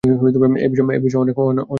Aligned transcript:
এই 0.03 0.09
বিষয়ে 0.09 1.21
অনেক 1.21 1.35
গ্রন্থ 1.35 1.57
আছে। 1.57 1.67